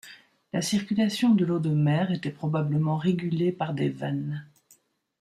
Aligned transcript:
La 0.51 0.63
circulation 0.63 1.29
de 1.35 1.45
l'eau 1.45 1.59
de 1.59 1.69
mer 1.69 2.11
était 2.11 2.31
probablement 2.31 2.97
régulée 2.97 3.51
par 3.51 3.75
des 3.75 3.89
vannes. 3.89 4.43